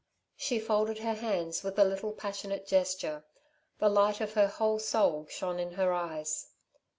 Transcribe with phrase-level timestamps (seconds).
[0.35, 3.23] She folded her hands with a little passionate gesture;
[3.77, 6.47] the light of her whole soul shone in her eyes.